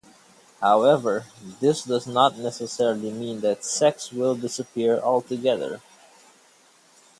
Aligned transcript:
However, 0.61 1.27
this 1.59 1.83
does 1.83 2.07
not 2.07 2.35
necessarily 2.35 3.11
mean 3.11 3.41
that 3.41 3.63
sex 3.63 4.11
will 4.11 4.33
disappear 4.33 4.99
altogether. 4.99 5.79